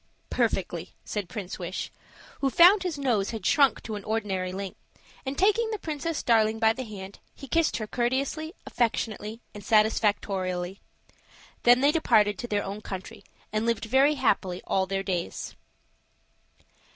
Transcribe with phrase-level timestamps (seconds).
[0.31, 1.91] "Perfectly," said Prince Wish,
[2.39, 4.79] who found his nose had shrunk to an ordinary length.
[5.27, 10.81] And taking the Princess Darling by the hand, he kissed her courteously, affectionately, and satisfactorily.
[11.61, 15.55] Then they departed to their own country, and lived very happily all their days.